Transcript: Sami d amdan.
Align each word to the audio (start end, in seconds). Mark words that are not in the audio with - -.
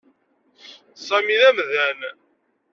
Sami 1.05 1.35
d 1.39 1.41
amdan. 1.49 1.99